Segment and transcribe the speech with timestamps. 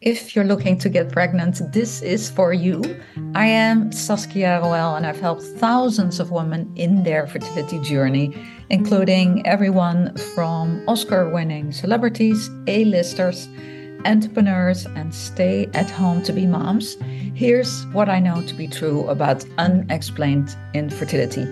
[0.00, 2.82] If you're looking to get pregnant, this is for you.
[3.34, 8.32] I am Saskia Roell, and I've helped thousands of women in their fertility journey,
[8.70, 13.48] including everyone from Oscar winning celebrities, A-listers,
[14.04, 16.96] entrepreneurs, and stay at home to be moms.
[17.34, 21.42] Here's what I know to be true about unexplained infertility.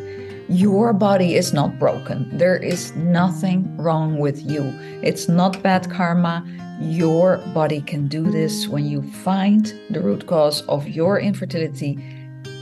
[0.49, 2.39] Your body is not broken.
[2.39, 4.63] There is nothing wrong with you.
[5.03, 6.45] It's not bad karma
[6.81, 11.99] your body can do this when you find the root cause of your infertility.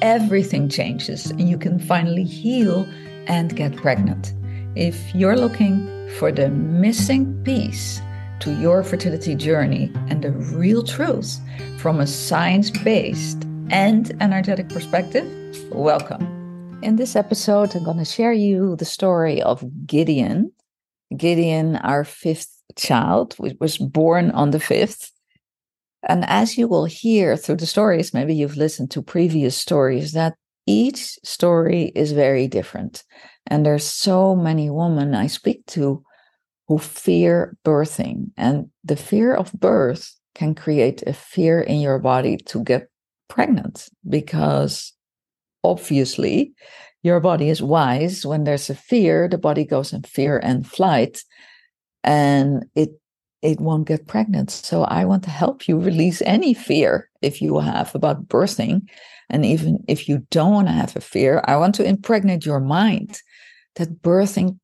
[0.03, 2.87] Everything changes and you can finally heal
[3.27, 4.33] and get pregnant.
[4.77, 8.01] If you're looking for the missing piece
[8.41, 11.41] to your fertility journey and the real truth
[11.79, 15.27] from a science based and energetic perspective,
[15.73, 16.34] welcome.
[16.85, 20.53] In this episode, I'm going to share you the story of Gideon.
[21.17, 25.11] Gideon, our fifth child, was born on the 5th.
[26.07, 30.35] And as you will hear through the stories, maybe you've listened to previous stories, that
[30.67, 33.03] each story is very different.
[33.47, 36.05] And there's so many women I speak to
[36.69, 38.33] who fear birthing.
[38.37, 42.91] And the fear of birth can create a fear in your body to get
[43.29, 44.94] pregnant because
[45.65, 46.53] obviously
[47.03, 48.25] your body is wise.
[48.25, 51.23] When there's a fear, the body goes in fear and flight
[52.03, 52.91] and it
[53.43, 54.51] it won't get pregnant.
[54.51, 58.89] So I want to help you release any fear if you have about birthing.
[59.29, 62.61] And even if you don't want to have a fear, I want to impregnate your
[62.61, 63.21] mind
[63.77, 64.59] that birthing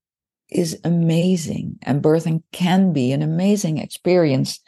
[0.48, 4.58] is amazing and birthing can be an amazing experience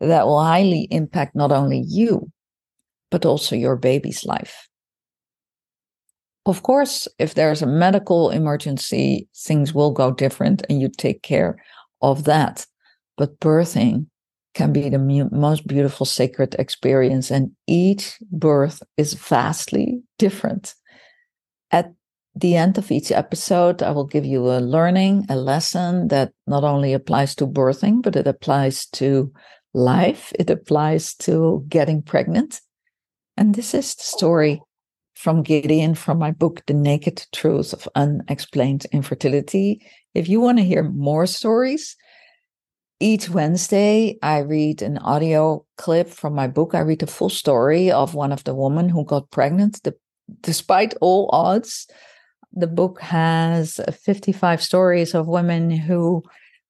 [0.00, 2.30] that will highly impact not only you,
[3.10, 4.68] but also your baby's life.
[6.44, 11.62] Of course, if there's a medical emergency, things will go different and you take care
[12.00, 12.66] of that.
[13.16, 14.06] But birthing
[14.54, 20.74] can be the mu- most beautiful sacred experience, and each birth is vastly different.
[21.70, 21.94] At
[22.34, 26.64] the end of each episode, I will give you a learning, a lesson that not
[26.64, 29.32] only applies to birthing, but it applies to
[29.74, 32.60] life, it applies to getting pregnant.
[33.36, 34.60] And this is the story
[35.22, 39.80] from Gideon from my book, The Naked Truth of Unexplained Infertility.
[40.14, 41.96] If you want to hear more stories,
[42.98, 46.74] each Wednesday I read an audio clip from my book.
[46.74, 49.94] I read the full story of one of the women who got pregnant the,
[50.40, 51.86] despite all odds.
[52.52, 56.24] The book has 55 stories of women who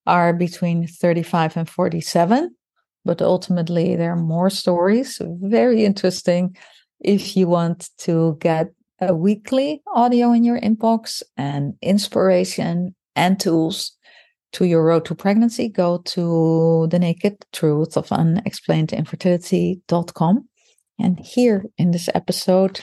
[0.05, 2.55] are between 35 and 47,
[3.03, 5.19] but ultimately there are more stories.
[5.41, 6.55] Very interesting
[7.03, 8.71] if you want to get
[9.01, 13.91] a weekly audio in your inbox and inspiration and tools
[14.53, 20.47] to your road to pregnancy, go to the naked truth of unexplained infertility.com.
[20.99, 22.79] And here in this episode,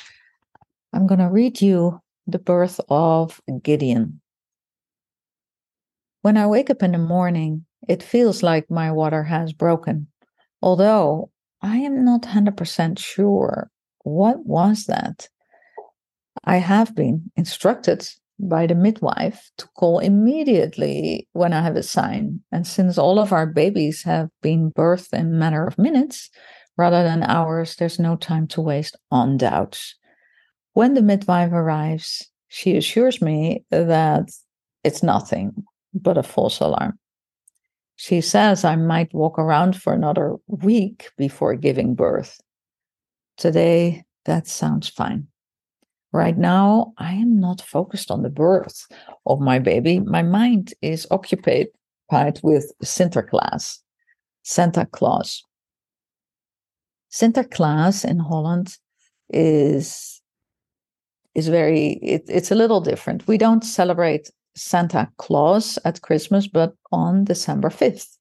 [0.92, 4.20] I'm going to read you the birth of Gideon.
[6.22, 10.08] When I wake up in the morning, it feels like my water has broken,
[10.60, 11.30] although
[11.62, 13.70] I am not 100% sure
[14.02, 15.28] what was that.
[16.44, 22.40] I have been instructed by the midwife to call immediately when I have a sign.
[22.50, 26.30] And since all of our babies have been birthed in matter of minutes
[26.76, 29.96] rather than hours, there's no time to waste on doubts.
[30.72, 34.30] When the midwife arrives, she assures me that
[34.82, 36.98] it's nothing but a false alarm.
[37.96, 42.40] She says I might walk around for another week before giving birth.
[43.40, 45.26] Today, that sounds fine.
[46.12, 48.86] Right now, I am not focused on the birth
[49.24, 49.98] of my baby.
[49.98, 51.70] My mind is occupied
[52.42, 53.78] with Sinterklaas,
[54.42, 55.42] Santa Claus.
[57.10, 58.76] Sinterklaas in Holland
[59.30, 60.20] is
[61.34, 63.26] is very it, it's a little different.
[63.26, 68.18] We don't celebrate Santa Claus at Christmas, but on December 5th.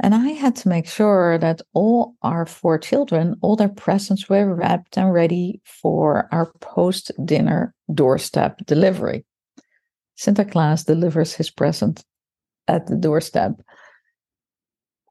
[0.00, 4.54] And I had to make sure that all our four children, all their presents were
[4.54, 9.24] wrapped and ready for our post dinner doorstep delivery.
[10.16, 12.04] Santa Claus delivers his present
[12.68, 13.60] at the doorstep.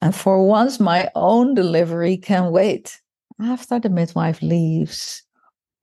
[0.01, 2.99] And for once, my own delivery can wait.
[3.41, 5.23] After the midwife leaves,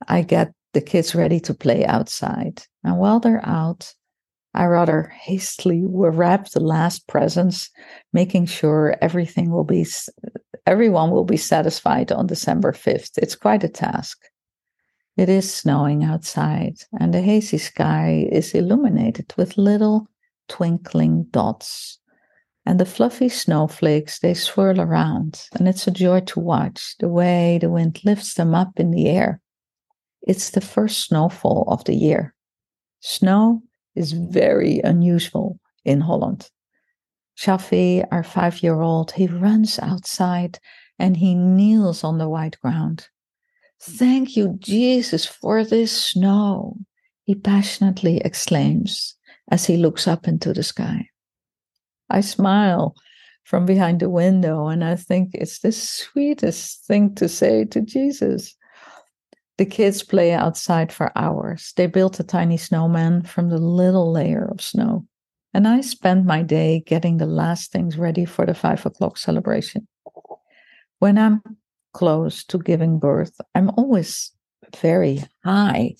[0.09, 2.63] I get the kids ready to play outside.
[2.85, 3.95] And while they're out,
[4.55, 7.71] I rather hastily wrap the last presents,
[8.13, 9.85] making sure everything will be
[10.67, 13.19] everyone will be satisfied on December 5th.
[13.19, 14.19] It's quite a task.
[15.17, 20.09] It is snowing outside, and the hazy sky is illuminated with little
[20.49, 21.99] twinkling dots.
[22.67, 27.59] And the fluffy snowflakes, they swirl around, and it's a joy to watch the way
[27.61, 29.41] the wind lifts them up in the air.
[30.23, 32.35] It's the first snowfall of the year.
[33.01, 33.63] Snow
[33.95, 36.51] is very unusual in Holland.
[37.37, 40.59] Shafi, our five year old, he runs outside
[40.99, 43.09] and he kneels on the white ground.
[43.81, 46.77] Thank you, Jesus, for this snow,
[47.25, 49.15] he passionately exclaims
[49.51, 51.09] as he looks up into the sky.
[52.09, 52.95] I smile
[53.45, 58.57] from behind the window and I think it's the sweetest thing to say to Jesus.
[59.57, 61.73] The kids play outside for hours.
[61.77, 65.07] They built a tiny snowman from the little layer of snow.
[65.53, 69.87] And I spend my day getting the last things ready for the five o'clock celebration.
[70.99, 71.43] When I'm
[71.93, 74.33] close to giving birth, I'm always
[74.81, 75.95] very high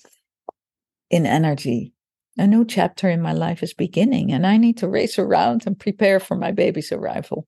[1.09, 1.93] in energy.
[2.37, 5.79] A new chapter in my life is beginning, and I need to race around and
[5.79, 7.47] prepare for my baby's arrival.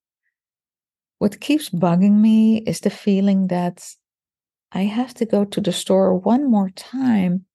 [1.19, 3.85] What keeps bugging me is the feeling that
[4.77, 7.45] I have to go to the store one more time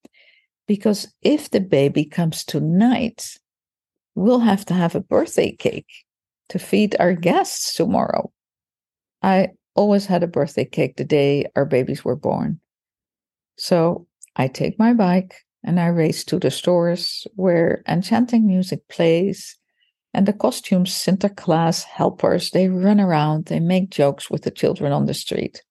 [0.66, 3.38] because if the baby comes tonight,
[4.16, 5.86] we'll have to have a birthday cake
[6.48, 8.32] to feed our guests tomorrow.
[9.22, 12.58] I always had a birthday cake the day our babies were born.
[13.56, 19.56] So I take my bike and I race to the stores where enchanting music plays
[20.12, 25.06] and the costumes Sinterklaas helpers they run around, they make jokes with the children on
[25.06, 25.62] the street.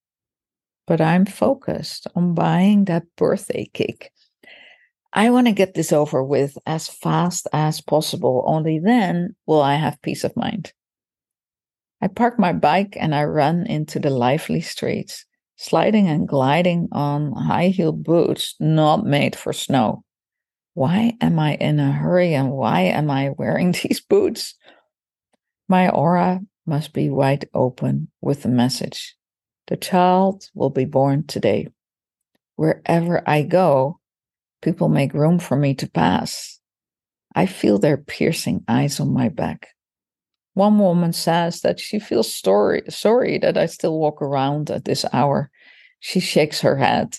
[0.92, 4.12] But I'm focused on buying that birthday cake
[5.14, 8.44] I want to get this over with as fast as possible.
[8.46, 10.74] Only then will I have peace of mind.
[12.02, 17.32] I park my bike and I run into the lively streets, sliding and gliding on
[17.38, 20.04] high heel boots not made for snow.
[20.74, 24.56] Why am I in a hurry and why am I wearing these boots?
[25.70, 29.16] My aura must be wide open with the message
[29.72, 31.70] the child will be born today.
[32.56, 34.02] Wherever I go,
[34.62, 36.60] People make room for me to pass.
[37.36, 39.70] I feel their piercing eyes on my back.
[40.54, 45.06] One woman says that she feels story, sorry that I still walk around at this
[45.14, 45.50] hour.
[46.00, 47.18] She shakes her head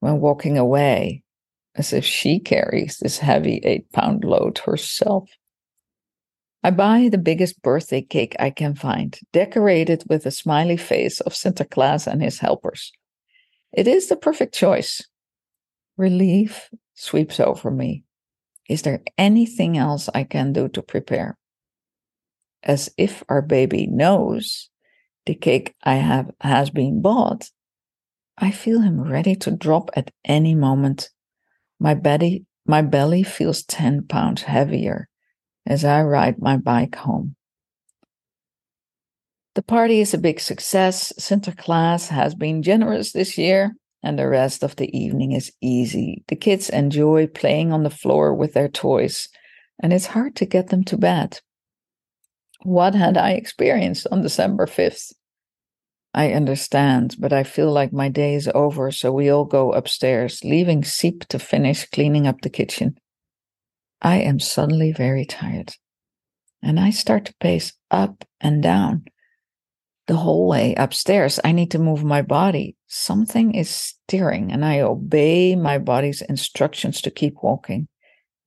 [0.00, 1.22] when walking away,
[1.74, 5.28] as if she carries this heavy eight pound load herself.
[6.62, 11.36] I buy the biggest birthday cake I can find, decorated with a smiley face of
[11.36, 12.92] Santa Claus and his helpers.
[13.72, 15.02] It is the perfect choice.
[15.96, 18.04] Relief sweeps over me.
[18.68, 21.38] Is there anything else I can do to prepare?
[22.64, 24.68] As if our baby knows
[25.26, 27.50] the cake I have has been bought,
[28.36, 31.10] I feel him ready to drop at any moment.
[31.78, 35.08] My belly, my belly feels 10 pounds heavier
[35.68, 37.36] as I ride my bike home.
[39.54, 41.12] The party is a big success.
[41.18, 46.24] Sinterklaas has been generous this year and the rest of the evening is easy.
[46.28, 49.28] The kids enjoy playing on the floor with their toys,
[49.82, 51.40] and it's hard to get them to bed.
[52.62, 55.12] What had I experienced on December 5th?
[56.14, 60.42] I understand, but I feel like my day is over, so we all go upstairs,
[60.42, 62.98] leaving Siep to finish cleaning up the kitchen.
[64.00, 65.74] I am suddenly very tired,
[66.62, 69.04] and I start to pace up and down
[70.08, 71.38] the hallway upstairs.
[71.44, 72.76] I need to move my body.
[72.86, 77.88] Something is steering, and I obey my body's instructions to keep walking,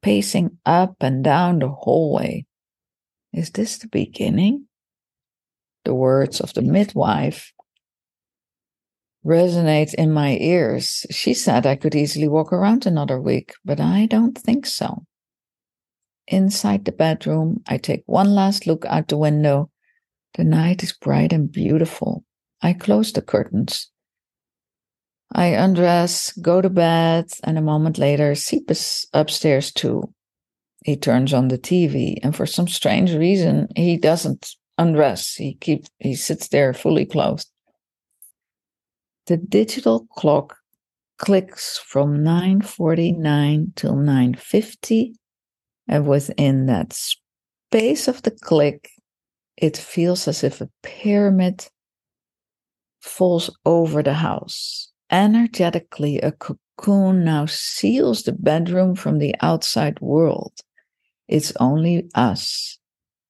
[0.02, 2.46] pacing up and down the hallway.
[3.32, 4.66] Is this the beginning?
[5.86, 7.54] The words of the midwife
[9.26, 11.06] resonate in my ears.
[11.12, 15.06] She said I could easily walk around another week, but I don't think so.
[16.32, 19.70] Inside the bedroom, I take one last look out the window
[20.36, 22.24] the night is bright and beautiful.
[22.62, 23.90] I close the curtains.
[25.34, 30.14] I undress, go to bed, and a moment later, Siep is upstairs too.
[30.86, 35.36] He turns on the TV, and for some strange reason, he doesn't undress.
[35.36, 37.48] He keep he sits there fully clothed.
[39.28, 40.58] The digital clock
[41.18, 45.14] clicks from 9:49 till 9:50,
[45.92, 48.90] and within that space of the click,
[49.58, 51.68] it feels as if a pyramid
[53.02, 54.90] falls over the house.
[55.12, 60.54] Energetically, a cocoon now seals the bedroom from the outside world.
[61.28, 62.80] It's only us.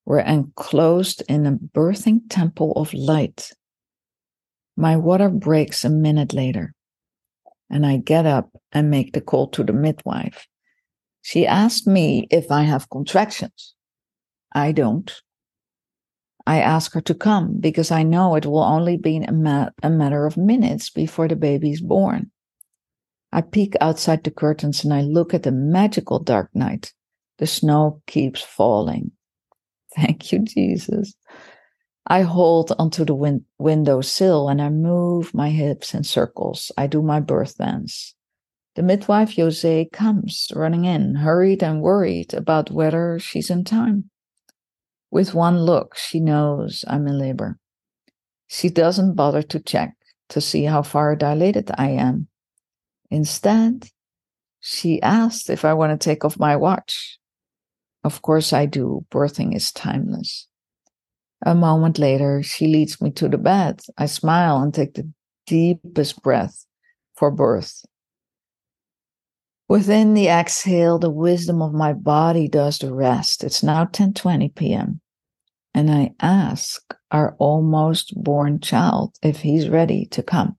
[0.06, 3.52] We're enclosed in a birthing temple of light.
[4.78, 6.76] My water breaks a minute later,
[7.72, 10.48] and I get up and make the call to the midwife.
[11.22, 13.76] She asked me if I have contractions.
[14.54, 15.12] I don't.
[16.48, 19.90] I ask her to come because I know it will only be a, ma- a
[19.90, 22.32] matter of minutes before the baby is born.
[23.32, 26.94] I peek outside the curtains and I look at the magical dark night.
[27.38, 29.12] The snow keeps falling.
[29.96, 31.14] Thank you, Jesus.
[32.08, 36.72] I hold onto the win- window sill and I move my hips in circles.
[36.78, 38.16] I do my birth dance.
[38.82, 44.10] The midwife Jose comes running in, hurried and worried about whether she's in time.
[45.12, 47.60] With one look, she knows I'm in labor.
[48.48, 49.94] She doesn't bother to check
[50.30, 52.28] to see how far dilated I am.
[53.12, 53.90] Instead,
[54.62, 57.20] she asked if I want to take off my watch.
[58.04, 59.06] Of course I do.
[59.12, 60.48] Birthing is timeless.
[61.46, 63.82] A moment later, she leads me to the bed.
[63.96, 65.08] I smile and take the
[65.46, 66.66] deepest breath
[67.14, 67.86] for birth.
[69.72, 73.42] Within the exhale, the wisdom of my body does the rest.
[73.42, 75.00] It's now 10:20 p.m.
[75.74, 80.58] And I ask our almost born child if he's ready to come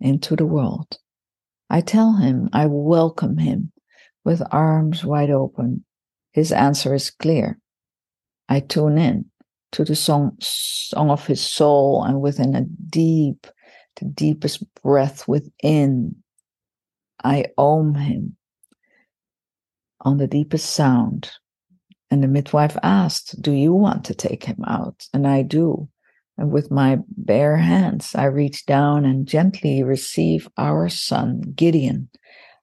[0.00, 0.98] into the world.
[1.70, 3.70] I tell him I welcome him
[4.24, 5.84] with arms wide open.
[6.32, 7.60] His answer is clear.
[8.48, 9.26] I tune in
[9.70, 13.46] to the song, song of his soul and within a deep,
[14.00, 16.21] the deepest breath within
[17.24, 18.36] I ohm him
[20.00, 21.30] on the deepest sound.
[22.10, 25.06] And the midwife asked, Do you want to take him out?
[25.14, 25.88] And I do.
[26.36, 32.10] And with my bare hands, I reach down and gently receive our son, Gideon,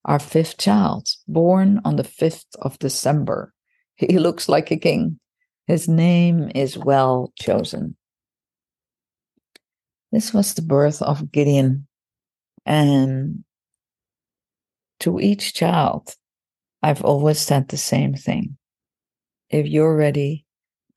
[0.06, 3.54] our fifth child, born on the 5th of December.
[3.96, 5.20] He looks like a king.
[5.68, 7.98] His name is well chosen.
[10.12, 11.88] This was the birth of Gideon.
[12.66, 13.44] And
[15.00, 16.15] to each child,
[16.82, 18.58] I've always said the same thing.
[19.50, 20.46] If you're ready,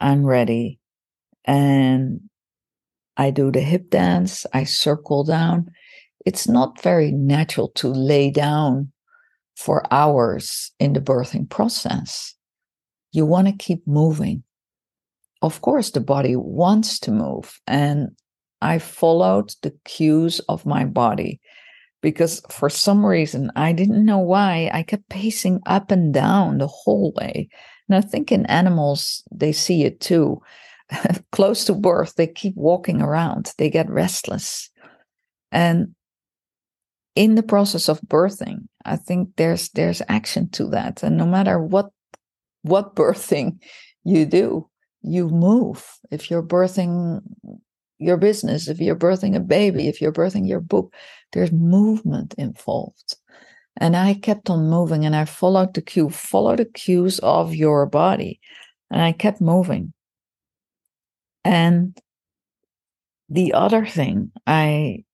[0.01, 0.79] I'm ready.
[1.45, 2.21] And
[3.17, 5.71] I do the hip dance, I circle down.
[6.25, 8.93] It's not very natural to lay down
[9.57, 12.35] for hours in the birthing process.
[13.13, 14.45] You want to keep moving.
[15.43, 17.61] Of course, the body wants to move.
[17.67, 18.11] And
[18.61, 21.41] I followed the cues of my body
[22.03, 26.67] because for some reason I didn't know why I kept pacing up and down the
[26.67, 27.13] hallway.
[27.15, 27.49] way.
[27.89, 30.43] And I think in animals they see it too.
[31.33, 33.53] Close to birth, they keep walking around.
[33.57, 34.71] They get restless.
[35.51, 35.95] And
[37.15, 41.03] in the process of birthing, I think there's there's action to that.
[41.03, 41.91] And no matter what
[42.63, 43.59] what birthing
[44.05, 44.69] you do,
[45.03, 45.87] you move.
[46.11, 47.21] If you're birthing
[48.03, 50.95] your business, if you're birthing a baby, if you're birthing your book,
[51.33, 53.17] there's movement involved.
[53.77, 57.87] And I kept on moving and I followed the cue, follow the cues of your
[57.87, 58.41] body.
[58.91, 59.95] And I kept moving.
[61.45, 61.99] And
[63.29, 65.05] the other thing, I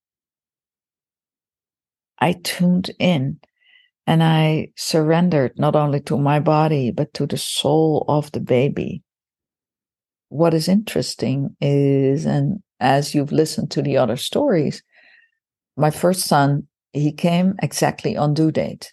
[2.18, 3.38] I tuned in
[4.06, 9.02] and I surrendered not only to my body, but to the soul of the baby.
[10.28, 14.82] What is interesting is, and as you've listened to the other stories,
[15.76, 18.92] my first son, he came exactly on due date.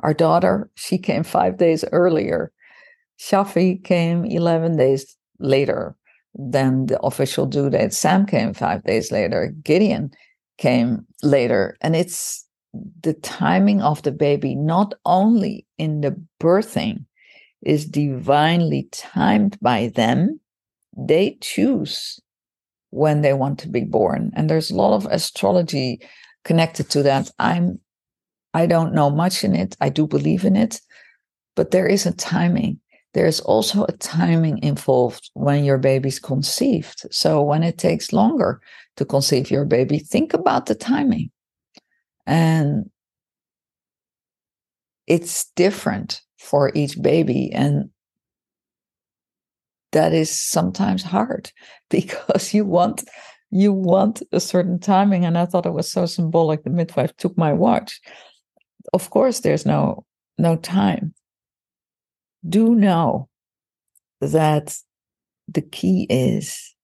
[0.00, 2.52] Our daughter, she came five days earlier.
[3.20, 5.96] Shafi came 11 days later
[6.34, 7.92] than the official due date.
[7.92, 9.54] Sam came five days later.
[9.62, 10.10] Gideon
[10.58, 11.76] came later.
[11.80, 12.46] And it's
[13.02, 17.04] the timing of the baby, not only in the birthing,
[17.60, 20.40] is divinely timed by them.
[20.96, 22.20] They choose
[22.90, 24.30] when they want to be born.
[24.34, 26.00] And there's a lot of astrology
[26.44, 27.30] connected to that.
[27.38, 27.80] I'm
[28.54, 29.76] I don't know much in it.
[29.80, 30.80] I do believe in it,
[31.56, 32.80] but there is a timing.
[33.14, 37.06] There's also a timing involved when your baby's conceived.
[37.10, 38.60] So when it takes longer
[38.96, 41.30] to conceive your baby, think about the timing.
[42.26, 42.90] And
[45.06, 47.50] it's different for each baby.
[47.52, 47.90] And
[49.92, 51.52] that is sometimes hard
[51.90, 53.04] because you want
[53.50, 57.36] you want a certain timing and i thought it was so symbolic the midwife took
[57.36, 58.00] my watch.
[58.92, 60.04] Of course there's no
[60.38, 61.14] no time.
[62.48, 63.28] Do know
[64.20, 64.76] that
[65.48, 66.74] the key is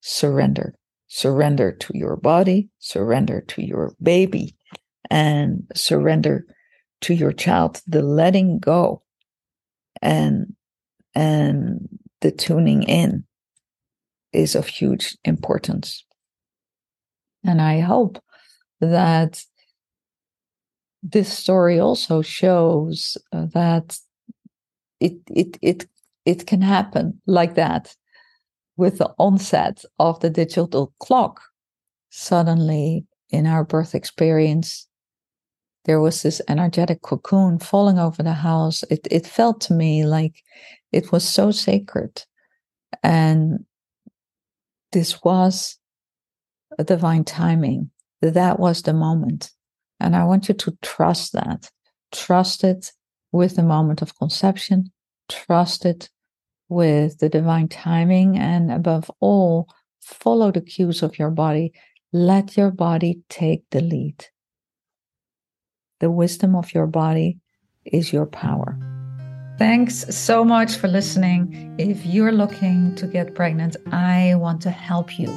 [0.00, 0.74] surrender.
[1.08, 4.54] Surrender to your body surrender to your baby
[5.10, 6.44] and surrender
[7.00, 9.02] to your child the letting go.
[10.02, 10.54] And
[11.14, 13.24] and the tuning in
[14.32, 16.04] is of huge importance.
[17.44, 18.22] And I hope
[18.80, 19.42] that
[21.02, 23.98] this story also shows uh, that
[25.00, 25.86] it it it
[26.26, 27.96] it can happen like that
[28.76, 31.42] with the onset of the digital clock,
[32.10, 34.88] suddenly in our birth experience,
[35.84, 38.82] there was this energetic cocoon falling over the house.
[38.90, 40.42] It, it felt to me like
[40.92, 42.24] it was so sacred.
[43.02, 43.64] And
[44.92, 45.78] this was
[46.78, 47.90] a divine timing.
[48.22, 49.50] That was the moment.
[49.98, 51.70] And I want you to trust that.
[52.12, 52.92] Trust it
[53.32, 54.92] with the moment of conception.
[55.28, 56.10] Trust it
[56.68, 58.38] with the divine timing.
[58.38, 59.68] And above all,
[60.00, 61.72] follow the cues of your body.
[62.12, 64.26] Let your body take the lead.
[66.00, 67.38] The wisdom of your body
[67.84, 68.89] is your power.
[69.60, 71.74] Thanks so much for listening.
[71.76, 75.30] If you're looking to get pregnant, I want to help you.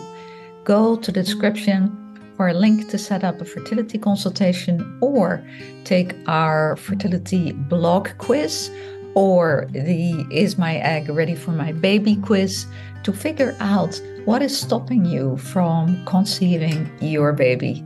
[0.64, 1.92] Go to the description
[2.38, 5.46] for a link to set up a fertility consultation or
[5.84, 8.72] take our fertility blog quiz
[9.14, 12.66] or the Is My Egg Ready for My Baby quiz
[13.04, 17.84] to figure out what is stopping you from conceiving your baby.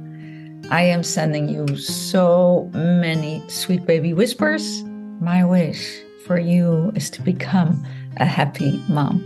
[0.70, 4.84] I am sending you so many sweet baby whispers.
[5.20, 7.84] My wish for you is to become
[8.17, 9.24] a happy mom.